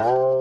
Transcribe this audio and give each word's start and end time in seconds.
Oh. 0.00 0.37